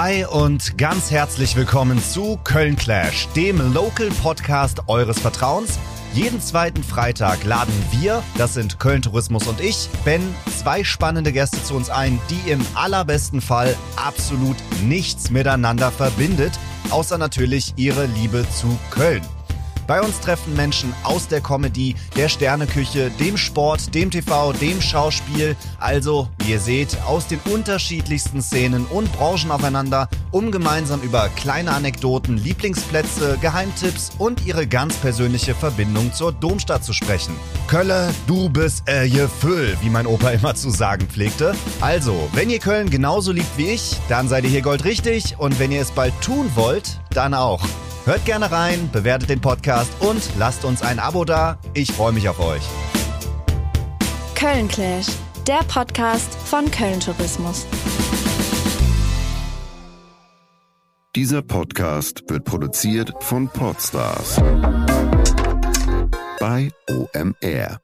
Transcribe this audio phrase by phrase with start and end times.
[0.00, 5.76] Hi und ganz herzlich willkommen zu Köln Clash, dem Local Podcast eures Vertrauens.
[6.14, 10.22] Jeden zweiten Freitag laden wir, das sind Köln Tourismus und ich, Ben,
[10.56, 16.52] zwei spannende Gäste zu uns ein, die im allerbesten Fall absolut nichts miteinander verbindet,
[16.90, 19.22] außer natürlich ihre Liebe zu Köln.
[19.88, 25.56] Bei uns treffen Menschen aus der Comedy, der Sterneküche, dem Sport, dem TV, dem Schauspiel,
[25.80, 31.72] also, wie ihr seht, aus den unterschiedlichsten Szenen und Branchen aufeinander, um gemeinsam über kleine
[31.72, 37.34] Anekdoten, Lieblingsplätze, Geheimtipps und ihre ganz persönliche Verbindung zur Domstadt zu sprechen.
[37.66, 41.54] Kölle, du bist äh, je Füll, wie mein Opa immer zu sagen pflegte.
[41.80, 45.72] Also, wenn ihr Köln genauso liebt wie ich, dann seid ihr hier goldrichtig und wenn
[45.72, 47.66] ihr es bald tun wollt, dann auch.
[48.08, 51.58] Hört gerne rein, bewertet den Podcast und lasst uns ein Abo da.
[51.74, 52.62] Ich freue mich auf euch.
[54.34, 55.08] Köln Clash,
[55.46, 57.66] der Podcast von Köln Tourismus.
[61.14, 64.36] Dieser Podcast wird produziert von Podstars
[66.40, 67.78] bei OMR.